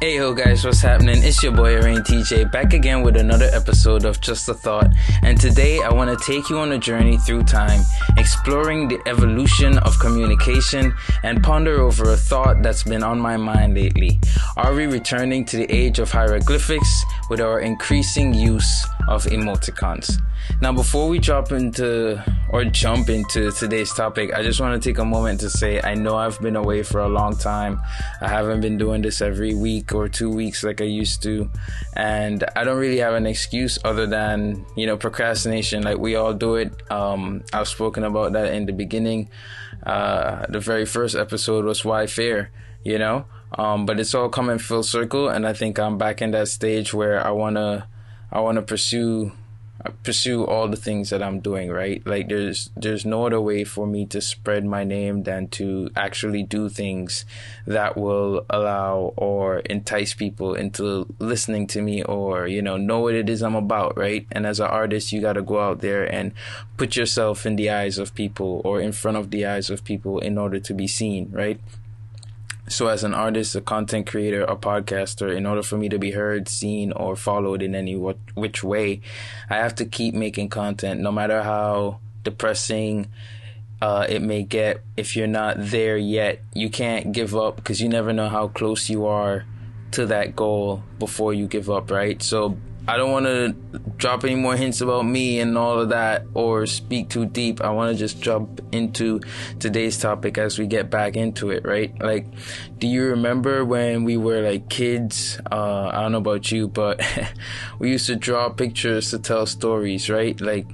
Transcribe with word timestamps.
Hey 0.00 0.14
yo 0.14 0.32
guys, 0.32 0.64
what's 0.64 0.80
happening? 0.80 1.24
It's 1.24 1.42
your 1.42 1.50
boy 1.50 1.74
Araine 1.74 2.04
Tjay 2.06 2.48
back 2.52 2.72
again 2.72 3.02
with 3.02 3.16
another 3.16 3.50
episode 3.52 4.04
of 4.04 4.20
Just 4.20 4.48
a 4.48 4.54
Thought. 4.54 4.94
And 5.24 5.40
today 5.40 5.82
I 5.82 5.92
want 5.92 6.16
to 6.16 6.24
take 6.24 6.48
you 6.48 6.58
on 6.58 6.70
a 6.70 6.78
journey 6.78 7.16
through 7.16 7.42
time, 7.42 7.80
exploring 8.16 8.86
the 8.86 9.00
evolution 9.08 9.76
of 9.78 9.98
communication 9.98 10.94
and 11.24 11.42
ponder 11.42 11.80
over 11.80 12.12
a 12.12 12.16
thought 12.16 12.62
that's 12.62 12.84
been 12.84 13.02
on 13.02 13.18
my 13.18 13.36
mind 13.36 13.74
lately. 13.74 14.20
Are 14.56 14.72
we 14.72 14.86
returning 14.86 15.44
to 15.46 15.56
the 15.56 15.66
age 15.68 15.98
of 15.98 16.12
hieroglyphics 16.12 17.04
with 17.28 17.40
our 17.40 17.60
increasing 17.60 18.34
use 18.34 18.86
of 19.08 19.24
emoticons? 19.24 20.20
Now, 20.60 20.72
before 20.72 21.08
we 21.08 21.18
drop 21.18 21.52
into 21.52 22.22
or 22.50 22.64
jump 22.64 23.08
into 23.08 23.52
today's 23.52 23.92
topic, 23.92 24.32
I 24.34 24.42
just 24.42 24.60
want 24.60 24.80
to 24.80 24.88
take 24.88 24.98
a 24.98 25.04
moment 25.04 25.40
to 25.40 25.50
say 25.50 25.80
I 25.82 25.94
know 25.94 26.16
I've 26.16 26.40
been 26.40 26.56
away 26.56 26.82
for 26.82 27.00
a 27.00 27.08
long 27.08 27.36
time. 27.36 27.80
I 28.20 28.28
haven't 28.28 28.60
been 28.60 28.78
doing 28.78 29.02
this 29.02 29.20
every 29.20 29.54
week 29.54 29.94
or 29.94 30.08
two 30.08 30.30
weeks 30.30 30.64
like 30.64 30.80
I 30.80 30.84
used 30.84 31.22
to. 31.24 31.50
And 31.94 32.44
I 32.56 32.64
don't 32.64 32.78
really 32.78 32.98
have 32.98 33.14
an 33.14 33.26
excuse 33.26 33.78
other 33.84 34.06
than, 34.06 34.64
you 34.76 34.86
know, 34.86 34.96
procrastination. 34.96 35.82
Like 35.82 35.98
we 35.98 36.16
all 36.16 36.34
do 36.34 36.56
it. 36.56 36.72
Um, 36.90 37.44
I've 37.52 37.68
spoken 37.68 38.04
about 38.04 38.32
that 38.32 38.52
in 38.52 38.66
the 38.66 38.72
beginning. 38.72 39.30
Uh, 39.84 40.46
the 40.48 40.60
very 40.60 40.86
first 40.86 41.14
episode 41.14 41.64
was 41.64 41.84
why 41.84 42.06
fear, 42.06 42.50
you 42.82 42.98
know? 42.98 43.26
Um, 43.52 43.86
but 43.86 43.98
it's 43.98 44.14
all 44.14 44.28
coming 44.28 44.58
full 44.58 44.82
circle. 44.82 45.28
And 45.28 45.46
I 45.46 45.52
think 45.52 45.78
I'm 45.78 45.98
back 45.98 46.20
in 46.20 46.32
that 46.32 46.48
stage 46.48 46.92
where 46.92 47.24
I 47.24 47.30
want 47.30 47.56
to, 47.56 47.86
I 48.30 48.40
want 48.40 48.56
to 48.56 48.62
pursue 48.62 49.32
pursue 50.02 50.44
all 50.44 50.68
the 50.68 50.76
things 50.76 51.10
that 51.10 51.22
I'm 51.22 51.40
doing, 51.40 51.70
right? 51.70 52.04
Like 52.04 52.28
there's 52.28 52.70
there's 52.76 53.06
no 53.06 53.26
other 53.26 53.40
way 53.40 53.64
for 53.64 53.86
me 53.86 54.06
to 54.06 54.20
spread 54.20 54.64
my 54.64 54.84
name 54.84 55.22
than 55.22 55.48
to 55.48 55.90
actually 55.94 56.42
do 56.42 56.68
things 56.68 57.24
that 57.66 57.96
will 57.96 58.44
allow 58.50 59.14
or 59.16 59.60
entice 59.60 60.14
people 60.14 60.54
into 60.54 61.06
listening 61.18 61.66
to 61.68 61.82
me 61.82 62.02
or, 62.02 62.46
you 62.46 62.60
know, 62.60 62.76
know 62.76 63.00
what 63.00 63.14
it 63.14 63.28
is 63.28 63.42
I'm 63.42 63.54
about, 63.54 63.96
right? 63.96 64.26
And 64.32 64.46
as 64.46 64.58
an 64.58 64.66
artist, 64.66 65.12
you 65.12 65.20
got 65.20 65.34
to 65.34 65.42
go 65.42 65.60
out 65.60 65.80
there 65.80 66.04
and 66.04 66.32
put 66.76 66.96
yourself 66.96 67.46
in 67.46 67.56
the 67.56 67.70
eyes 67.70 67.98
of 67.98 68.14
people 68.14 68.60
or 68.64 68.80
in 68.80 68.92
front 68.92 69.16
of 69.16 69.30
the 69.30 69.46
eyes 69.46 69.70
of 69.70 69.84
people 69.84 70.18
in 70.18 70.38
order 70.38 70.58
to 70.58 70.74
be 70.74 70.88
seen, 70.88 71.30
right? 71.30 71.60
So, 72.68 72.88
as 72.88 73.02
an 73.02 73.14
artist, 73.14 73.54
a 73.56 73.60
content 73.60 74.06
creator, 74.06 74.42
a 74.42 74.54
podcaster, 74.56 75.34
in 75.34 75.46
order 75.46 75.62
for 75.62 75.78
me 75.78 75.88
to 75.88 75.98
be 75.98 76.10
heard, 76.10 76.48
seen, 76.48 76.92
or 76.92 77.16
followed 77.16 77.62
in 77.62 77.74
any 77.74 77.96
what, 77.96 78.18
which 78.34 78.62
way, 78.62 79.00
I 79.48 79.56
have 79.56 79.74
to 79.76 79.86
keep 79.86 80.14
making 80.14 80.50
content, 80.50 81.00
no 81.00 81.10
matter 81.10 81.42
how 81.42 82.00
depressing 82.24 83.08
uh, 83.80 84.06
it 84.08 84.22
may 84.22 84.42
get. 84.42 84.82
If 84.96 85.16
you're 85.16 85.26
not 85.26 85.56
there 85.58 85.96
yet, 85.96 86.42
you 86.52 86.68
can't 86.68 87.12
give 87.12 87.34
up 87.34 87.56
because 87.56 87.80
you 87.80 87.88
never 87.88 88.12
know 88.12 88.28
how 88.28 88.48
close 88.48 88.90
you 88.90 89.06
are 89.06 89.44
to 89.92 90.04
that 90.06 90.36
goal 90.36 90.82
before 90.98 91.32
you 91.32 91.46
give 91.46 91.70
up, 91.70 91.90
right? 91.90 92.22
So, 92.22 92.58
I 92.88 92.96
don't 92.96 93.12
want 93.12 93.26
to 93.26 93.54
drop 93.98 94.24
any 94.24 94.34
more 94.34 94.56
hints 94.56 94.80
about 94.80 95.02
me 95.02 95.40
and 95.40 95.58
all 95.58 95.78
of 95.78 95.90
that 95.90 96.24
or 96.32 96.64
speak 96.64 97.10
too 97.10 97.26
deep. 97.26 97.60
I 97.60 97.68
want 97.68 97.92
to 97.92 97.98
just 97.98 98.22
jump 98.22 98.62
into 98.72 99.20
today's 99.60 99.98
topic 99.98 100.38
as 100.38 100.58
we 100.58 100.66
get 100.66 100.88
back 100.88 101.14
into 101.14 101.50
it, 101.50 101.66
right? 101.66 101.92
Like, 102.00 102.24
do 102.78 102.88
you 102.88 103.04
remember 103.04 103.62
when 103.62 104.04
we 104.04 104.16
were 104.16 104.40
like 104.40 104.70
kids? 104.70 105.38
Uh, 105.52 105.90
I 105.92 106.00
don't 106.00 106.12
know 106.12 106.18
about 106.18 106.50
you, 106.50 106.66
but 106.66 107.02
we 107.78 107.90
used 107.90 108.06
to 108.06 108.16
draw 108.16 108.48
pictures 108.48 109.10
to 109.10 109.18
tell 109.18 109.44
stories, 109.44 110.08
right? 110.08 110.40
Like, 110.40 110.66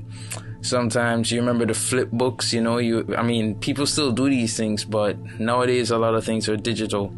sometimes 0.61 1.33
you 1.33 1.41
remember 1.41 1.67
the 1.67 1.75
flip 1.75 2.11
books 2.11 2.55
you 2.55 2.61
know 2.63 2.79
you 2.79 3.05
i 3.19 3.23
mean 3.23 3.55
people 3.57 3.85
still 3.85 4.11
do 4.11 4.31
these 4.31 4.57
things 4.57 4.83
but 4.83 5.15
nowadays 5.39 5.91
a 5.91 5.99
lot 5.99 6.15
of 6.15 6.25
things 6.25 6.49
are 6.49 6.57
digital 6.57 7.13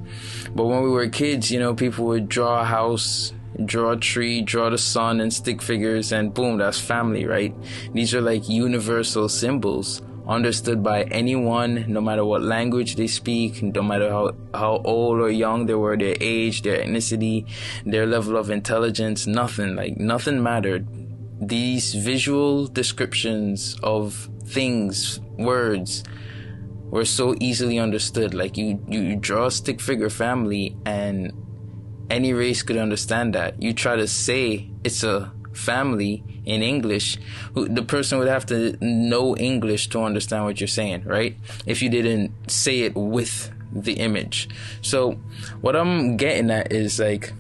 but 0.52 0.64
when 0.64 0.82
we 0.82 0.90
were 0.90 1.06
kids 1.06 1.48
you 1.48 1.60
know 1.60 1.72
people 1.72 2.04
would 2.06 2.28
draw 2.28 2.62
a 2.62 2.64
house 2.64 3.32
draw 3.64 3.92
a 3.92 3.96
tree, 3.96 4.42
draw 4.42 4.70
the 4.70 4.78
sun 4.78 5.20
and 5.20 5.32
stick 5.32 5.62
figures, 5.62 6.12
and 6.12 6.34
boom, 6.34 6.58
that's 6.58 6.80
family, 6.80 7.26
right? 7.26 7.54
These 7.92 8.14
are 8.14 8.20
like 8.20 8.48
universal 8.48 9.28
symbols 9.28 10.02
understood 10.26 10.82
by 10.82 11.02
anyone, 11.04 11.84
no 11.86 12.00
matter 12.00 12.24
what 12.24 12.42
language 12.42 12.96
they 12.96 13.06
speak, 13.06 13.62
no 13.62 13.82
matter 13.82 14.10
how, 14.10 14.32
how 14.52 14.82
old 14.84 15.20
or 15.20 15.30
young 15.30 15.66
they 15.66 15.74
were, 15.74 15.96
their 15.96 16.16
age, 16.20 16.62
their 16.62 16.78
ethnicity, 16.82 17.48
their 17.84 18.06
level 18.06 18.36
of 18.36 18.50
intelligence, 18.50 19.26
nothing, 19.26 19.76
like 19.76 19.96
nothing 19.96 20.42
mattered. 20.42 20.86
These 21.40 21.94
visual 21.94 22.66
descriptions 22.66 23.78
of 23.82 24.28
things, 24.46 25.20
words, 25.38 26.02
were 26.90 27.04
so 27.04 27.36
easily 27.40 27.78
understood. 27.78 28.34
Like 28.34 28.56
you, 28.56 28.82
you 28.88 29.16
draw 29.16 29.46
a 29.46 29.50
stick 29.50 29.80
figure 29.80 30.10
family 30.10 30.76
and 30.86 31.32
any 32.10 32.32
race 32.32 32.62
could 32.62 32.76
understand 32.76 33.34
that. 33.34 33.60
You 33.62 33.72
try 33.72 33.96
to 33.96 34.06
say 34.06 34.68
it's 34.84 35.02
a 35.02 35.32
family 35.52 36.22
in 36.44 36.62
English, 36.62 37.18
the 37.54 37.82
person 37.82 38.18
would 38.18 38.28
have 38.28 38.46
to 38.46 38.76
know 38.80 39.36
English 39.36 39.88
to 39.88 40.00
understand 40.00 40.44
what 40.44 40.60
you're 40.60 40.68
saying, 40.68 41.02
right? 41.04 41.36
If 41.66 41.82
you 41.82 41.88
didn't 41.88 42.50
say 42.50 42.80
it 42.80 42.94
with 42.94 43.50
the 43.72 43.94
image. 43.94 44.48
So, 44.80 45.12
what 45.60 45.74
I'm 45.74 46.16
getting 46.16 46.50
at 46.50 46.72
is 46.72 47.00
like 47.00 47.32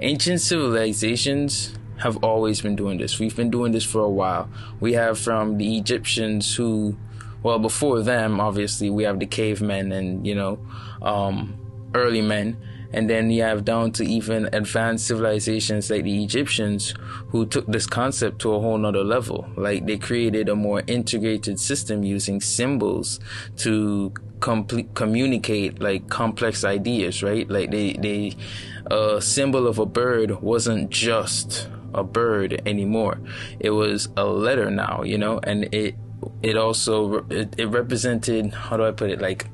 ancient 0.00 0.42
civilizations 0.42 1.74
have 1.98 2.22
always 2.22 2.60
been 2.60 2.76
doing 2.76 2.98
this. 2.98 3.18
We've 3.18 3.34
been 3.34 3.50
doing 3.50 3.72
this 3.72 3.84
for 3.84 4.00
a 4.00 4.08
while. 4.08 4.50
We 4.78 4.94
have 4.94 5.18
from 5.18 5.58
the 5.58 5.76
Egyptians 5.76 6.54
who, 6.54 6.96
well, 7.42 7.58
before 7.58 8.02
them, 8.02 8.40
obviously, 8.40 8.90
we 8.90 9.04
have 9.04 9.18
the 9.18 9.26
cavemen 9.26 9.92
and, 9.92 10.26
you 10.26 10.34
know, 10.34 10.58
um, 11.02 11.58
early 11.94 12.22
men 12.22 12.56
and 12.92 13.08
then 13.08 13.30
you 13.30 13.42
have 13.42 13.64
down 13.64 13.92
to 13.92 14.04
even 14.04 14.48
advanced 14.52 15.06
civilizations 15.06 15.90
like 15.90 16.04
the 16.04 16.22
Egyptians 16.24 16.94
who 17.28 17.46
took 17.46 17.66
this 17.66 17.86
concept 17.86 18.40
to 18.40 18.52
a 18.52 18.60
whole 18.60 18.78
nother 18.78 19.04
level. 19.04 19.48
Like 19.56 19.86
they 19.86 19.96
created 19.98 20.48
a 20.48 20.56
more 20.56 20.82
integrated 20.86 21.60
system 21.60 22.02
using 22.02 22.40
symbols 22.40 23.20
to 23.58 24.12
complete 24.40 24.94
communicate 24.94 25.80
like 25.80 26.08
complex 26.08 26.64
ideas, 26.64 27.22
right? 27.22 27.48
Like 27.48 27.70
they, 27.70 27.92
they, 27.92 28.36
a 28.90 29.20
symbol 29.20 29.66
of 29.66 29.78
a 29.78 29.86
bird 29.86 30.40
wasn't 30.40 30.90
just 30.90 31.68
a 31.94 32.02
bird 32.02 32.62
anymore. 32.66 33.20
It 33.58 33.70
was 33.70 34.08
a 34.16 34.24
letter 34.24 34.70
now, 34.70 35.02
you 35.04 35.18
know, 35.18 35.40
and 35.42 35.72
it, 35.74 35.94
it 36.42 36.56
also, 36.56 37.26
it, 37.28 37.54
it 37.58 37.66
represented, 37.66 38.52
how 38.52 38.76
do 38.76 38.84
I 38.84 38.90
put 38.90 39.10
it? 39.10 39.20
Like, 39.20 39.46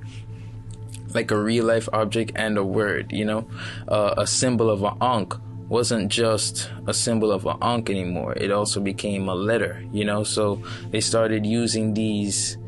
like 1.14 1.30
a 1.30 1.38
real 1.38 1.64
life 1.64 1.88
object 1.92 2.32
and 2.36 2.58
a 2.58 2.64
word, 2.64 3.12
you 3.12 3.24
know? 3.24 3.48
Uh, 3.88 4.14
a 4.18 4.26
symbol 4.26 4.70
of 4.70 4.82
an 4.82 4.96
ankh 5.00 5.34
wasn't 5.68 6.10
just 6.10 6.70
a 6.86 6.94
symbol 6.94 7.32
of 7.32 7.46
an 7.46 7.56
ankh 7.62 7.90
anymore. 7.90 8.34
It 8.34 8.50
also 8.50 8.80
became 8.80 9.28
a 9.28 9.34
letter, 9.34 9.84
you 9.92 10.04
know? 10.04 10.24
So 10.24 10.62
they 10.90 11.00
started 11.00 11.46
using 11.46 11.94
these 11.94 12.58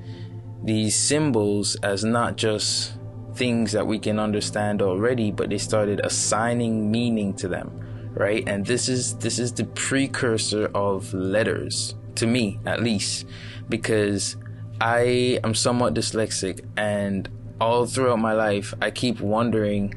these 0.65 0.97
symbols 0.97 1.77
as 1.77 2.05
not 2.05 2.37
just 2.37 2.99
things 3.35 3.71
that 3.73 3.87
we 3.87 3.99
can 3.99 4.19
understand 4.19 4.83
already, 4.83 5.31
but 5.31 5.49
they 5.49 5.59
started 5.59 6.01
assigning 6.03 6.91
meaning 6.91 7.33
to 7.35 7.47
them, 7.47 7.71
right? 8.15 8.43
And 8.49 8.67
this 8.67 8.89
is 8.89 9.17
this 9.19 9.39
is 9.39 9.53
the 9.53 9.65
precursor 9.65 10.67
of 10.75 11.15
letters 11.15 11.95
to 12.17 12.27
me, 12.27 12.59
at 12.67 12.83
least, 12.83 13.27
because 13.69 14.37
I 14.81 15.41
am 15.45 15.55
somewhat 15.55 15.95
dyslexic 15.95 16.65
and 16.77 17.29
all 17.61 17.87
throughout 17.87 18.19
my 18.19 18.33
life, 18.33 18.75
I 18.81 18.91
keep 18.91 19.21
wondering 19.21 19.95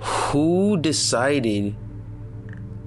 who 0.00 0.76
decided 0.76 1.74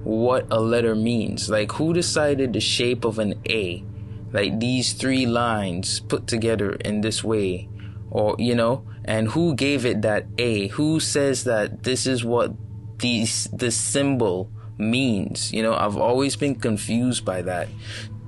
what 0.04 0.46
a 0.50 0.60
letter 0.60 0.94
means? 0.94 1.48
Like, 1.48 1.72
who 1.72 1.92
decided 1.92 2.52
the 2.52 2.60
shape 2.60 3.04
of 3.04 3.18
an 3.18 3.40
A? 3.48 3.84
Like, 4.32 4.58
these 4.58 4.94
three 4.94 5.26
lines 5.26 6.00
put 6.00 6.26
together 6.26 6.72
in 6.72 7.02
this 7.02 7.22
way, 7.22 7.68
or, 8.10 8.34
you 8.38 8.54
know, 8.54 8.84
and 9.04 9.28
who 9.28 9.54
gave 9.54 9.84
it 9.84 10.02
that 10.02 10.26
A? 10.38 10.68
Who 10.68 11.00
says 11.00 11.44
that 11.44 11.82
this 11.84 12.06
is 12.06 12.24
what 12.24 12.52
these, 12.98 13.48
this 13.52 13.76
symbol 13.76 14.50
means? 14.78 15.52
You 15.52 15.62
know, 15.62 15.74
I've 15.74 15.96
always 15.96 16.34
been 16.34 16.56
confused 16.56 17.24
by 17.24 17.42
that. 17.42 17.68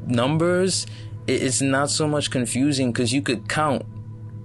Numbers, 0.06 0.86
it's 1.26 1.62
not 1.62 1.90
so 1.90 2.06
much 2.06 2.30
confusing 2.30 2.92
because 2.92 3.12
you 3.12 3.22
could 3.22 3.48
count 3.48 3.84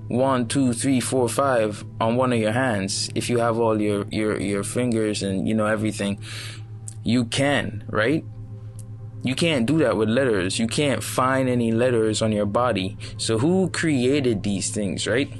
one, 0.10 0.48
two, 0.48 0.74
three, 0.74 1.00
four, 1.00 1.30
five 1.30 1.86
on 2.02 2.16
one 2.16 2.34
of 2.34 2.40
your 2.40 2.52
hands, 2.52 3.10
if 3.16 3.30
you 3.30 3.38
have 3.38 3.60
all 3.60 3.80
your, 3.80 4.06
your, 4.10 4.40
your 4.42 4.64
fingers 4.64 5.24
and, 5.24 5.48
you 5.48 5.54
know, 5.54 5.68
everything, 5.68 6.20
you 7.04 7.26
can, 7.26 7.86
right? 7.88 8.26
You 9.22 9.36
can't 9.36 9.66
do 9.66 9.78
that 9.80 9.98
with 9.98 10.10
letters. 10.10 10.58
You 10.58 10.68
can't 10.68 11.04
find 11.04 11.48
any 11.48 11.72
letters 11.72 12.22
on 12.22 12.32
your 12.32 12.48
body. 12.48 12.98
So 13.18 13.38
who 13.38 13.70
created 13.70 14.42
these 14.42 14.72
things, 14.72 15.06
right? 15.06 15.32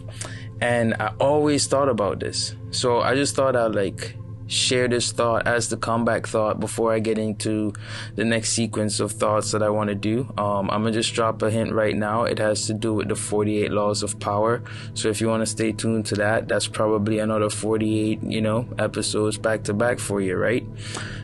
And 0.62 0.94
I 1.00 1.14
always 1.20 1.66
thought 1.66 1.90
about 1.90 2.20
this. 2.20 2.56
So 2.72 3.02
I 3.02 3.16
just 3.16 3.36
thought 3.36 3.56
I'd 3.56 3.74
like 3.74 4.16
share 4.50 4.88
this 4.88 5.12
thought 5.12 5.48
as 5.48 5.70
the 5.70 5.78
comeback 5.78 6.28
thought 6.28 6.60
before 6.60 6.92
I 6.92 7.00
get 7.00 7.18
into 7.18 7.72
the 8.16 8.26
next 8.26 8.50
sequence 8.50 9.00
of 9.00 9.12
thoughts 9.14 9.52
that 9.52 9.64
I 9.64 9.70
want 9.70 9.90
to 9.90 9.96
do. 9.96 10.34
Um, 10.38 10.70
I'm 10.70 10.82
gonna 10.82 10.92
just 10.92 11.14
drop 11.14 11.42
a 11.42 11.50
hint 11.50 11.72
right 11.72 11.96
now. 11.96 12.24
It 12.24 12.40
has 12.40 12.66
to 12.68 12.74
do 12.74 12.94
with 12.94 13.08
the 13.08 13.16
48 13.16 13.72
laws 13.72 14.04
of 14.04 14.20
power. 14.20 14.62
So 14.96 15.10
if 15.10 15.22
you 15.22 15.28
want 15.28 15.42
to 15.42 15.48
stay 15.48 15.72
tuned 15.72 16.08
to 16.08 16.16
that, 16.16 16.48
that's 16.48 16.68
probably 16.68 17.20
another 17.20 17.50
48, 17.50 18.24
you 18.24 18.42
know, 18.42 18.68
episodes 18.78 19.38
back 19.38 19.64
to 19.64 19.74
back 19.74 20.00
for 20.00 20.20
you, 20.20 20.36
right? 20.36 20.66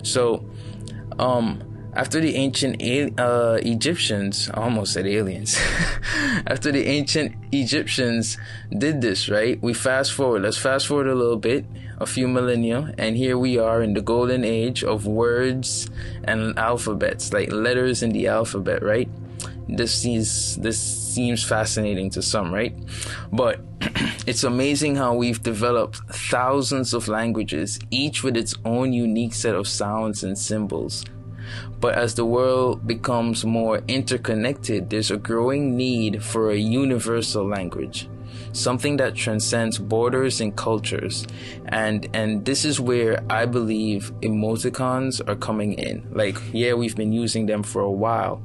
So, 0.03 0.45
um, 1.17 1.63
after 1.95 2.19
the 2.19 2.35
ancient 2.35 2.81
uh, 3.17 3.57
Egyptians, 3.61 4.49
I 4.53 4.63
almost 4.63 4.93
said 4.93 5.07
aliens. 5.07 5.57
after 6.47 6.69
the 6.71 6.85
ancient 6.85 7.35
Egyptians 7.53 8.37
did 8.77 9.01
this, 9.01 9.29
right? 9.29 9.61
We 9.61 9.73
fast 9.73 10.11
forward. 10.11 10.41
Let's 10.41 10.57
fast 10.57 10.87
forward 10.87 11.07
a 11.07 11.15
little 11.15 11.37
bit, 11.37 11.65
a 11.99 12.05
few 12.05 12.27
millennia, 12.27 12.93
and 12.97 13.15
here 13.15 13.37
we 13.37 13.57
are 13.57 13.81
in 13.81 13.93
the 13.93 14.01
golden 14.01 14.43
age 14.43 14.83
of 14.83 15.07
words 15.07 15.89
and 16.23 16.57
alphabets, 16.57 17.33
like 17.33 17.51
letters 17.51 18.03
in 18.03 18.11
the 18.11 18.27
alphabet, 18.27 18.83
right? 18.83 19.09
This 19.67 19.93
seems 19.93 20.55
this 20.57 20.79
seems 20.79 21.43
fascinating 21.43 22.09
to 22.11 22.21
some, 22.21 22.53
right? 22.53 22.75
But 23.31 23.61
it's 24.27 24.43
amazing 24.43 24.95
how 24.95 25.15
we've 25.15 25.41
developed 25.41 25.97
thousands 26.09 26.93
of 26.93 27.07
languages, 27.07 27.79
each 27.89 28.23
with 28.23 28.37
its 28.37 28.55
own 28.65 28.93
unique 28.93 29.33
set 29.33 29.55
of 29.55 29.67
sounds 29.67 30.23
and 30.23 30.37
symbols 30.37 31.05
but 31.79 31.95
as 31.95 32.15
the 32.15 32.25
world 32.25 32.87
becomes 32.87 33.45
more 33.45 33.81
interconnected, 33.87 34.89
there's 34.89 35.11
a 35.11 35.17
growing 35.17 35.75
need 35.77 36.23
for 36.23 36.51
a 36.51 36.57
universal 36.57 37.47
language, 37.47 38.09
something 38.55 38.97
that 38.97 39.15
transcends 39.15 39.77
borders 39.77 40.41
and 40.41 40.55
cultures. 40.55 41.27
And 41.67 42.07
and 42.13 42.45
this 42.45 42.65
is 42.65 42.79
where 42.79 43.23
I 43.29 43.45
believe 43.45 44.11
emoticons 44.21 45.21
are 45.27 45.35
coming 45.35 45.73
in. 45.73 46.07
Like, 46.11 46.37
yeah, 46.51 46.73
we've 46.73 46.95
been 46.95 47.11
using 47.11 47.45
them 47.45 47.63
for 47.63 47.81
a 47.81 47.91
while, 47.91 48.41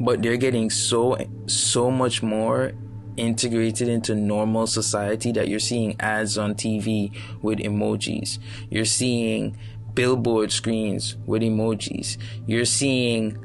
but 0.00 0.22
they're 0.22 0.36
getting 0.36 0.70
so 0.70 1.16
so 1.46 1.90
much 1.90 2.22
more 2.22 2.72
integrated 3.16 3.88
into 3.88 4.14
normal 4.14 4.66
society 4.66 5.32
that 5.32 5.48
you're 5.48 5.58
seeing 5.58 5.96
ads 6.00 6.38
on 6.38 6.54
TV 6.54 7.14
with 7.42 7.58
emojis. 7.58 8.38
You're 8.70 8.84
seeing 8.84 9.56
billboard 9.94 10.52
screens 10.52 11.16
with 11.26 11.42
emojis. 11.42 12.16
You're 12.46 12.64
seeing 12.64 13.36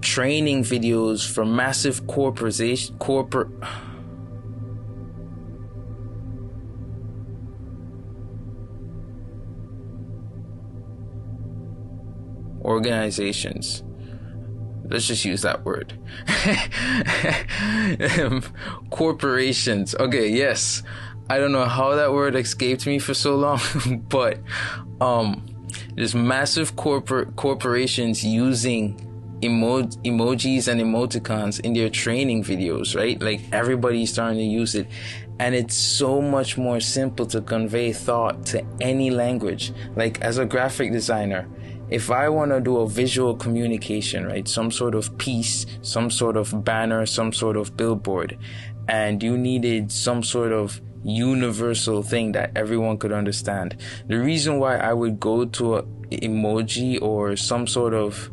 training 0.00 0.62
videos 0.62 1.28
for 1.28 1.44
massive 1.44 2.06
corporation 2.06 2.96
corporate 2.98 3.48
organizations. 12.64 13.82
Let's 14.88 15.06
just 15.06 15.24
use 15.24 15.42
that 15.42 15.64
word. 15.64 15.94
Corporations. 18.90 19.94
Okay, 19.94 20.28
yes. 20.28 20.82
I 21.30 21.38
don't 21.38 21.52
know 21.52 21.64
how 21.64 21.94
that 21.94 22.12
word 22.12 22.36
escaped 22.36 22.86
me 22.86 22.98
for 22.98 23.14
so 23.14 23.36
long, 23.36 24.04
but 24.08 24.40
um 25.00 25.46
there's 25.96 26.14
massive 26.14 26.76
corporate 26.76 27.34
corporations 27.36 28.24
using 28.24 29.00
emo- 29.42 29.82
emojis 29.82 30.68
and 30.68 30.80
emoticons 30.80 31.60
in 31.60 31.72
their 31.72 31.88
training 31.88 32.44
videos, 32.44 32.96
right? 32.96 33.20
Like 33.20 33.40
everybody's 33.52 34.12
starting 34.12 34.38
to 34.38 34.44
use 34.44 34.74
it. 34.74 34.86
And 35.38 35.54
it's 35.54 35.74
so 35.74 36.20
much 36.20 36.56
more 36.56 36.80
simple 36.80 37.26
to 37.26 37.40
convey 37.40 37.92
thought 37.92 38.46
to 38.46 38.64
any 38.80 39.10
language. 39.10 39.72
Like 39.96 40.20
as 40.20 40.38
a 40.38 40.44
graphic 40.44 40.92
designer, 40.92 41.48
if 41.90 42.10
I 42.10 42.28
want 42.28 42.50
to 42.52 42.60
do 42.60 42.78
a 42.78 42.88
visual 42.88 43.34
communication, 43.34 44.26
right? 44.26 44.46
Some 44.48 44.70
sort 44.70 44.94
of 44.94 45.16
piece, 45.18 45.66
some 45.82 46.10
sort 46.10 46.36
of 46.36 46.64
banner, 46.64 47.06
some 47.06 47.32
sort 47.32 47.56
of 47.56 47.76
billboard, 47.76 48.38
and 48.88 49.22
you 49.22 49.36
needed 49.36 49.92
some 49.92 50.22
sort 50.22 50.52
of 50.52 50.80
universal 51.04 52.02
thing 52.02 52.32
that 52.32 52.50
everyone 52.56 52.96
could 52.98 53.12
understand. 53.12 53.76
The 54.08 54.18
reason 54.18 54.58
why 54.58 54.76
I 54.76 54.92
would 54.92 55.20
go 55.20 55.44
to 55.44 55.76
a 55.76 55.82
emoji 56.10 57.00
or 57.00 57.36
some 57.36 57.66
sort 57.66 57.94
of 57.94 58.30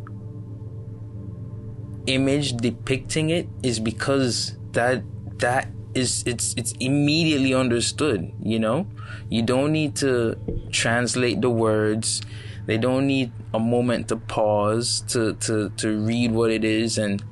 image 2.08 2.54
depicting 2.58 3.30
it 3.30 3.48
is 3.64 3.80
because 3.80 4.58
that 4.72 5.04
that 5.40 5.68
is 5.94 6.24
it's 6.26 6.54
it's 6.56 6.74
immediately 6.80 7.54
understood, 7.54 8.32
you 8.42 8.60
know? 8.60 8.88
You 9.30 9.42
don't 9.42 9.72
need 9.72 9.96
to 9.98 10.38
translate 10.72 11.42
the 11.42 11.50
words. 11.50 12.22
They 12.66 12.78
don't 12.78 13.08
need 13.08 13.32
a 13.54 13.60
moment 13.60 14.08
to 14.10 14.18
pause 14.18 15.02
to 15.10 15.34
to 15.34 15.70
to 15.78 16.00
read 16.00 16.32
what 16.32 16.52
it 16.52 16.64
is 16.64 16.98
and 16.98 17.24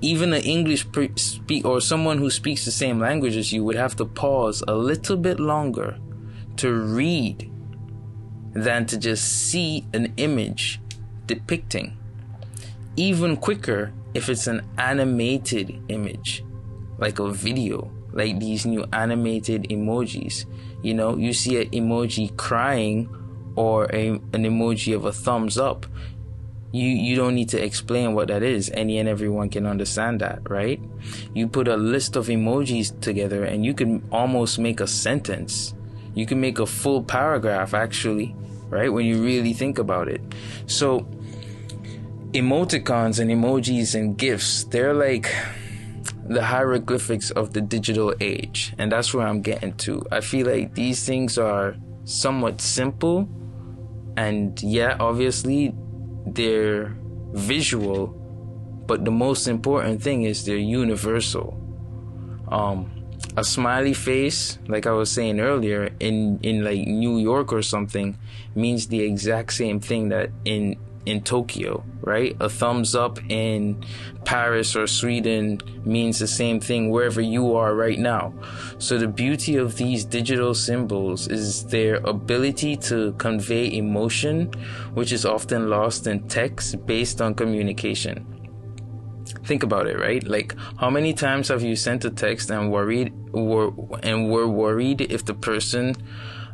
even 0.00 0.34
an 0.34 0.42
English 0.42 0.90
pre- 0.92 1.12
speak 1.16 1.64
or 1.64 1.80
someone 1.80 2.18
who 2.18 2.30
speaks 2.30 2.64
the 2.64 2.70
same 2.70 2.98
language 2.98 3.36
as 3.36 3.52
you 3.52 3.64
would 3.64 3.76
have 3.76 3.96
to 3.96 4.04
pause 4.04 4.62
a 4.68 4.74
little 4.74 5.16
bit 5.16 5.40
longer 5.40 5.98
to 6.56 6.72
read 6.72 7.50
than 8.52 8.86
to 8.86 8.98
just 8.98 9.24
see 9.24 9.86
an 9.92 10.12
image 10.16 10.80
depicting. 11.26 11.96
Even 12.96 13.36
quicker 13.36 13.92
if 14.12 14.28
it's 14.28 14.46
an 14.46 14.62
animated 14.78 15.80
image, 15.88 16.44
like 16.98 17.18
a 17.18 17.30
video, 17.30 17.90
like 18.12 18.38
these 18.38 18.64
new 18.64 18.84
animated 18.92 19.64
emojis. 19.64 20.44
You 20.82 20.94
know, 20.94 21.16
you 21.16 21.32
see 21.32 21.60
an 21.62 21.70
emoji 21.70 22.36
crying 22.36 23.08
or 23.56 23.84
a, 23.92 24.10
an 24.10 24.44
emoji 24.44 24.94
of 24.94 25.04
a 25.04 25.12
thumbs 25.12 25.56
up 25.58 25.86
you 26.74 26.88
you 26.88 27.14
don't 27.14 27.36
need 27.36 27.48
to 27.48 27.62
explain 27.62 28.14
what 28.14 28.26
that 28.26 28.42
is 28.42 28.68
any 28.74 28.98
and 28.98 29.08
everyone 29.08 29.48
can 29.48 29.64
understand 29.64 30.20
that 30.20 30.40
right? 30.50 30.80
You 31.32 31.46
put 31.46 31.68
a 31.68 31.76
list 31.76 32.16
of 32.16 32.26
emojis 32.26 33.00
together 33.00 33.44
and 33.44 33.64
you 33.64 33.74
can 33.74 34.02
almost 34.10 34.58
make 34.58 34.80
a 34.80 34.88
sentence. 34.88 35.72
You 36.14 36.26
can 36.26 36.40
make 36.40 36.58
a 36.58 36.66
full 36.66 37.04
paragraph 37.04 37.74
actually 37.74 38.34
right 38.70 38.92
when 38.92 39.06
you 39.06 39.22
really 39.22 39.52
think 39.52 39.78
about 39.78 40.08
it. 40.08 40.20
So 40.66 41.06
emoticons 42.32 43.20
and 43.20 43.30
emojis 43.30 43.94
and 43.94 44.18
gifs 44.18 44.64
they're 44.64 44.94
like 44.94 45.32
the 46.26 46.42
hieroglyphics 46.42 47.30
of 47.30 47.52
the 47.52 47.60
digital 47.60 48.12
age 48.20 48.74
and 48.78 48.90
that's 48.90 49.14
where 49.14 49.28
i'm 49.28 49.42
getting 49.42 49.74
to. 49.74 50.04
I 50.10 50.20
feel 50.20 50.48
like 50.48 50.74
these 50.74 51.06
things 51.06 51.38
are 51.38 51.76
somewhat 52.04 52.60
simple 52.60 53.28
and 54.16 54.60
yeah 54.62 54.96
obviously 55.00 55.74
they're 56.26 56.96
visual, 57.32 58.08
but 58.86 59.04
the 59.04 59.10
most 59.10 59.46
important 59.48 60.02
thing 60.02 60.22
is 60.22 60.44
they're 60.44 60.56
universal. 60.56 61.60
Um, 62.48 62.90
a 63.36 63.44
smiley 63.44 63.94
face, 63.94 64.58
like 64.68 64.86
I 64.86 64.92
was 64.92 65.10
saying 65.10 65.40
earlier, 65.40 65.90
in 65.98 66.38
in 66.42 66.64
like 66.64 66.86
New 66.86 67.18
York 67.18 67.52
or 67.52 67.62
something, 67.62 68.16
means 68.54 68.86
the 68.88 69.00
exact 69.00 69.52
same 69.52 69.80
thing 69.80 70.08
that 70.10 70.30
in 70.44 70.76
in 71.06 71.22
Tokyo, 71.22 71.84
right? 72.00 72.36
A 72.40 72.48
thumbs 72.48 72.94
up 72.94 73.18
in 73.28 73.84
Paris 74.24 74.74
or 74.74 74.86
Sweden 74.86 75.60
means 75.84 76.18
the 76.18 76.26
same 76.26 76.60
thing 76.60 76.90
wherever 76.90 77.20
you 77.20 77.54
are 77.54 77.74
right 77.74 77.98
now. 77.98 78.32
So 78.78 78.98
the 78.98 79.08
beauty 79.08 79.56
of 79.56 79.76
these 79.76 80.04
digital 80.04 80.54
symbols 80.54 81.28
is 81.28 81.66
their 81.66 81.96
ability 81.96 82.76
to 82.88 83.12
convey 83.18 83.76
emotion, 83.76 84.52
which 84.94 85.12
is 85.12 85.24
often 85.24 85.68
lost 85.68 86.06
in 86.06 86.26
text 86.28 86.86
based 86.86 87.20
on 87.20 87.34
communication. 87.34 88.26
Think 89.44 89.62
about 89.62 89.86
it, 89.86 89.98
right? 89.98 90.22
Like 90.26 90.54
how 90.78 90.90
many 90.90 91.12
times 91.12 91.48
have 91.48 91.62
you 91.62 91.76
sent 91.76 92.04
a 92.04 92.10
text 92.10 92.50
and 92.50 92.70
worried 92.70 93.12
were 93.32 93.72
and 94.02 94.30
were 94.30 94.48
worried 94.48 95.02
if 95.02 95.24
the 95.24 95.34
person 95.34 95.96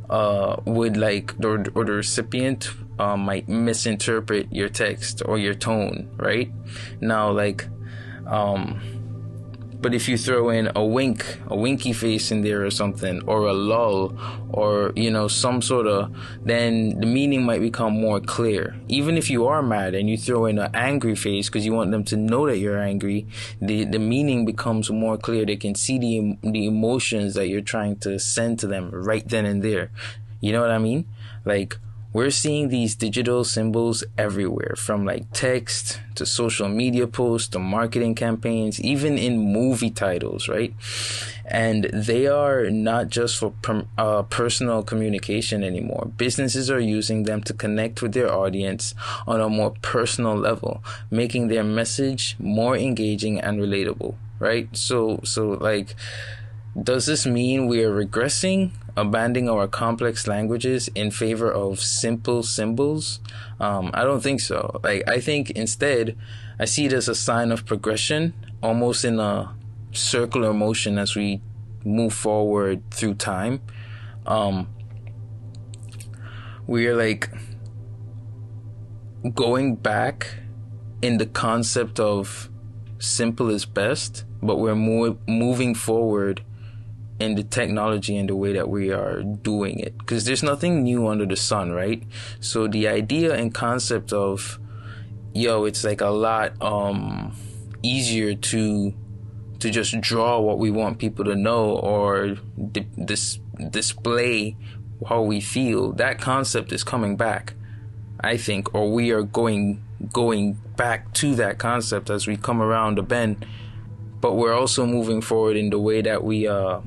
uh, 0.09 0.57
would 0.64 0.97
like 0.97 1.35
or, 1.45 1.64
or 1.75 1.85
the 1.85 1.92
recipient 1.92 2.69
um, 3.00 3.21
might 3.21 3.49
misinterpret 3.49 4.52
your 4.52 4.69
text 4.69 5.23
or 5.25 5.38
your 5.38 5.54
tone, 5.54 6.11
right? 6.19 6.52
Now, 7.00 7.30
like, 7.30 7.66
um, 8.26 8.78
but 9.80 9.95
if 9.95 10.07
you 10.07 10.19
throw 10.19 10.50
in 10.50 10.71
a 10.76 10.85
wink, 10.85 11.38
a 11.47 11.57
winky 11.57 11.95
face 11.95 12.30
in 12.30 12.42
there 12.42 12.62
or 12.62 12.71
something, 12.71 13.23
or 13.26 13.47
a 13.47 13.54
lull, 13.54 14.14
or, 14.50 14.92
you 14.95 15.11
know, 15.11 15.28
some 15.28 15.62
sort 15.62 15.87
of, 15.87 16.14
then 16.45 17.00
the 17.00 17.07
meaning 17.07 17.42
might 17.42 17.62
become 17.62 17.95
more 17.95 18.21
clear. 18.21 18.76
Even 18.88 19.16
if 19.16 19.30
you 19.30 19.47
are 19.47 19.62
mad 19.62 19.95
and 19.95 20.11
you 20.11 20.19
throw 20.19 20.45
in 20.45 20.59
an 20.59 20.71
angry 20.75 21.14
face 21.14 21.49
because 21.49 21.64
you 21.64 21.73
want 21.73 21.92
them 21.92 22.04
to 22.04 22.16
know 22.19 22.47
that 22.47 22.59
you're 22.59 22.78
angry, 22.78 23.26
the, 23.62 23.87
the 23.87 23.99
meaning 23.99 24.45
becomes 24.45 24.90
more 24.90 25.16
clear. 25.16 25.47
They 25.47 25.57
can 25.57 25.75
see 25.75 25.99
the, 25.99 26.37
the 26.42 26.66
emotions 26.66 27.33
that 27.33 27.49
you're 27.49 27.62
trying 27.62 27.97
to 28.00 28.19
send 28.19 28.59
to 28.59 28.66
them 28.66 28.90
right 28.90 29.26
then 29.26 29.47
and 29.47 29.62
there. 29.62 29.90
You 30.42 30.52
know 30.52 30.61
what 30.61 30.71
I 30.71 30.78
mean? 30.78 31.07
Like, 31.47 31.78
we're 32.12 32.31
seeing 32.31 32.69
these 32.69 32.95
digital 32.97 33.45
symbols 33.45 34.02
everywhere 34.19 34.75
from 34.76 35.05
like 35.05 35.31
text 35.33 36.00
to 36.17 36.26
social 36.26 36.69
media 36.69 37.07
posts 37.07 37.49
to 37.49 37.59
marketing 37.59 38.14
campaigns, 38.14 38.81
even 38.81 39.17
in 39.17 39.38
movie 39.38 39.90
titles, 39.90 40.49
right? 40.49 40.75
and 41.50 41.85
they 41.93 42.29
are 42.29 42.71
not 42.71 43.09
just 43.09 43.37
for 43.37 43.52
uh, 43.99 44.23
personal 44.23 44.83
communication 44.85 45.64
anymore. 45.64 46.11
Businesses 46.17 46.71
are 46.71 46.79
using 46.79 47.25
them 47.25 47.43
to 47.43 47.52
connect 47.52 48.00
with 48.00 48.12
their 48.12 48.33
audience 48.33 48.95
on 49.26 49.40
a 49.40 49.49
more 49.49 49.75
personal 49.83 50.37
level, 50.37 50.83
making 51.11 51.49
their 51.49 51.64
message 51.64 52.37
more 52.38 52.76
engaging 52.76 53.40
and 53.40 53.59
relatable. 53.59 54.14
Right? 54.38 54.75
So, 54.75 55.21
so 55.25 55.50
like, 55.50 55.97
does 56.80 57.06
this 57.06 57.26
mean 57.26 57.66
we 57.66 57.82
are 57.82 57.90
regressing, 57.90 58.70
abandoning 58.96 59.48
our 59.48 59.66
complex 59.66 60.26
languages 60.28 60.88
in 60.94 61.10
favor 61.10 61.50
of 61.50 61.80
simple 61.80 62.42
symbols? 62.42 63.18
Um, 63.58 63.90
I 63.92 64.04
don't 64.04 64.22
think 64.22 64.40
so. 64.40 64.80
Like, 64.84 65.08
I 65.08 65.20
think 65.20 65.50
instead, 65.50 66.16
I 66.60 66.66
see 66.66 66.86
it 66.86 66.92
as 66.92 67.08
a 67.08 67.14
sign 67.14 67.50
of 67.50 67.66
progression, 67.66 68.34
almost 68.62 69.04
in 69.04 69.18
a 69.18 69.54
circular 69.92 70.52
motion 70.52 70.96
as 70.96 71.16
we 71.16 71.42
move 71.84 72.12
forward 72.12 72.88
through 72.92 73.14
time. 73.14 73.62
Um, 74.24 74.68
we're 76.68 76.94
like 76.94 77.30
going 79.34 79.74
back 79.74 80.36
in 81.02 81.18
the 81.18 81.26
concept 81.26 81.98
of 81.98 82.48
simple 83.00 83.50
is 83.50 83.64
best, 83.64 84.24
but 84.40 84.58
we're 84.58 84.76
more 84.76 85.16
moving 85.26 85.74
forward 85.74 86.42
in 87.20 87.34
the 87.34 87.44
technology 87.44 88.16
and 88.16 88.28
the 88.28 88.36
way 88.36 88.52
that 88.52 88.68
we 88.68 88.90
are 88.90 89.22
doing 89.22 89.78
it. 89.78 89.96
Because 89.98 90.24
there's 90.24 90.42
nothing 90.42 90.82
new 90.82 91.06
under 91.06 91.26
the 91.26 91.36
sun 91.36 91.72
right? 91.72 92.02
So 92.40 92.66
the 92.66 92.88
idea 92.88 93.34
and 93.34 93.54
concept 93.54 94.12
of 94.12 94.58
yo 95.32 95.64
it's 95.64 95.84
like 95.84 96.00
a 96.00 96.08
lot 96.08 96.60
um 96.60 97.36
easier 97.82 98.34
to 98.34 98.92
to 99.60 99.70
just 99.70 100.00
draw 100.00 100.40
what 100.40 100.58
we 100.58 100.70
want 100.70 100.98
people 100.98 101.24
to 101.24 101.36
know 101.36 101.76
or 101.76 102.36
di- 102.72 102.88
dis- 103.04 103.38
display 103.70 104.56
how 105.08 105.22
we 105.22 105.40
feel 105.40 105.92
that 105.92 106.18
concept 106.18 106.72
is 106.72 106.82
coming 106.82 107.16
back 107.16 107.54
i 108.22 108.36
think 108.36 108.74
or 108.74 108.90
we 108.90 109.12
are 109.12 109.22
going 109.22 109.80
going 110.12 110.58
back 110.80 111.12
to 111.12 111.34
that 111.34 111.58
concept 111.58 112.08
as 112.08 112.26
we 112.26 112.36
come 112.36 112.62
around 112.62 112.96
the 112.96 113.02
bend. 113.02 113.44
But 114.20 114.34
we're 114.34 114.54
also 114.54 114.86
moving 114.86 115.20
forward 115.20 115.56
in 115.56 115.70
the 115.70 115.78
way 115.78 116.00
that 116.02 116.24
we 116.24 116.48
uh 116.48 116.80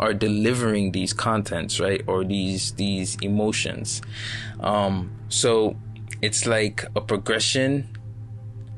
are 0.00 0.14
delivering 0.14 0.92
these 0.92 1.12
contents, 1.12 1.80
right? 1.80 2.02
Or 2.06 2.24
these 2.24 2.72
these 2.72 3.16
emotions. 3.22 4.02
Um, 4.60 5.12
so 5.28 5.76
it's 6.22 6.46
like 6.46 6.84
a 6.96 7.00
progression 7.00 7.88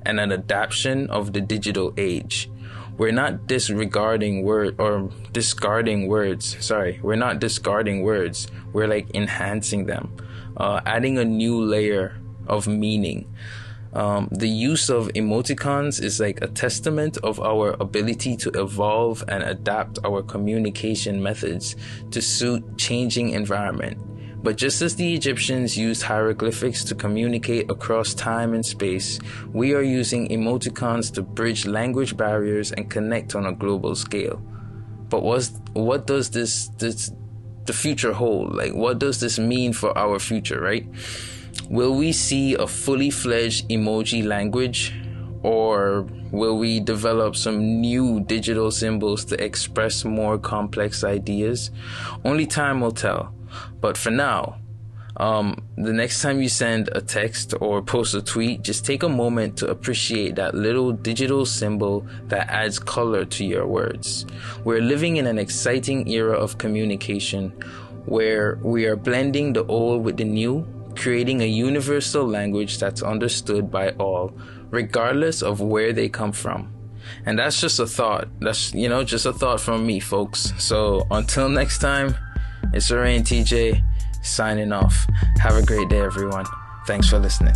and 0.05 0.21
an 0.21 0.33
adaptation 0.33 1.09
of 1.11 1.33
the 1.33 1.41
digital 1.41 1.93
age. 1.97 2.51
We're 2.97 3.13
not 3.13 3.47
disregarding 3.47 4.43
word 4.43 4.77
or 4.79 5.11
discarding 5.33 6.09
words. 6.09 6.57
Sorry, 6.65 6.99
we're 7.03 7.17
not 7.17 7.41
discarding 7.41 8.03
words. 8.03 8.49
We're 8.73 8.89
like 8.89 9.15
enhancing 9.15 9.87
them, 9.87 10.17
uh, 10.57 10.81
adding 10.87 11.19
a 11.19 11.25
new 11.25 11.63
layer 11.63 12.17
of 12.47 12.67
meaning. 12.67 13.29
Um, 13.97 14.29
the 14.31 14.49
use 14.49 14.91
of 14.91 15.09
emoticons 15.15 16.03
is 16.03 16.21
like 16.21 16.43
a 16.43 16.49
testament 16.49 17.17
of 17.23 17.41
our 17.41 17.75
ability 17.81 18.37
to 18.37 18.51
evolve 18.51 19.25
and 19.27 19.43
adapt 19.43 19.99
our 20.05 20.23
communication 20.23 21.23
methods 21.23 21.77
to 22.11 22.21
suit 22.21 22.77
changing 22.77 23.31
environment. 23.31 23.97
But 24.43 24.57
just 24.59 24.83
as 24.83 24.97
the 24.97 25.15
Egyptians 25.15 25.79
used 25.79 26.03
hieroglyphics 26.03 26.85
to 26.85 26.95
communicate 26.95 27.71
across 27.71 28.13
time 28.13 28.53
and 28.53 28.65
space, 28.67 29.19
we 29.55 29.73
are 29.73 29.83
using 29.83 30.29
emoticons 30.29 31.11
to 31.15 31.23
bridge 31.23 31.65
language 31.65 32.19
barriers 32.19 32.73
and 32.73 32.91
connect 32.91 33.35
on 33.35 33.47
a 33.47 33.53
global 33.55 33.95
scale. 33.95 34.43
But 35.09 35.23
what's, 35.23 35.59
what 35.73 36.07
does 36.07 36.29
this, 36.29 36.69
this 36.77 37.11
the 37.65 37.73
future 37.73 38.13
hold? 38.13 38.55
Like, 38.55 38.75
what 38.75 38.99
does 38.99 39.21
this 39.21 39.39
mean 39.39 39.73
for 39.73 39.97
our 39.97 40.19
future, 40.19 40.61
right? 40.61 40.87
Will 41.69 41.95
we 41.95 42.13
see 42.13 42.55
a 42.55 42.67
fully 42.67 43.11
fledged 43.11 43.69
emoji 43.69 44.25
language 44.25 44.95
or 45.43 46.07
will 46.33 46.59
we 46.59 46.81
develop 46.81 47.37
some 47.37 47.81
new 47.81 48.21
digital 48.21 48.71
symbols 48.71 49.25
to 49.27 49.43
express 49.43 50.05
more 50.05 50.39
complex 50.39 51.05
ideas? 51.05 51.71
Only 52.25 52.47
time 52.47 52.81
will 52.81 52.93
tell. 52.93 53.33
But 53.81 53.97
for 53.97 54.11
now, 54.11 54.57
um, 55.19 55.63
the 55.77 55.93
next 55.93 56.21
time 56.21 56.43
you 56.43 56.49
send 56.49 56.91
a 56.93 57.01
text 57.01 57.55
or 57.61 57.81
post 57.81 58.15
a 58.15 58.23
tweet, 58.23 58.63
just 58.63 58.85
take 58.85 59.03
a 59.03 59.09
moment 59.09 59.57
to 59.59 59.69
appreciate 59.69 60.35
that 60.35 60.55
little 60.55 60.93
digital 60.93 61.47
symbol 61.47 62.07
that 62.27 62.51
adds 62.51 62.79
color 62.79 63.25
to 63.25 63.45
your 63.45 63.67
words. 63.67 64.27
We're 64.65 64.83
living 64.83 65.17
in 65.17 65.27
an 65.27 65.39
exciting 65.39 66.09
era 66.09 66.37
of 66.37 66.59
communication 66.59 67.51
where 68.05 68.59
we 68.63 68.85
are 68.85 68.97
blending 68.97 69.53
the 69.53 69.65
old 69.67 70.05
with 70.05 70.19
the 70.19 70.25
new 70.25 70.67
creating 70.97 71.43
a 71.43 71.47
universal 71.47 72.27
language 72.27 72.79
that's 72.79 73.03
understood 73.03 73.71
by 73.71 73.91
all, 73.93 74.33
regardless 74.71 75.43
of 75.43 75.61
where 75.61 75.93
they 75.93 76.09
come 76.09 76.33
from. 76.33 76.73
And 77.25 77.39
that's 77.39 77.61
just 77.61 77.79
a 77.79 77.87
thought. 77.87 78.29
That's, 78.41 78.75
you 78.75 78.89
know, 78.89 79.05
just 79.05 79.27
a 79.27 79.33
thought 79.33 79.61
from 79.61 79.87
me, 79.87 80.01
folks. 80.01 80.53
So 80.59 81.07
until 81.11 81.49
next 81.49 81.79
time, 81.79 82.17
it's 82.73 82.91
Araine 82.91 83.23
Tjay 83.23 83.83
signing 84.25 84.73
off. 84.73 85.07
Have 85.39 85.57
a 85.57 85.65
great 85.65 85.89
day, 85.89 86.01
everyone. 86.01 86.47
Thanks 86.87 87.09
for 87.09 87.19
listening. 87.19 87.55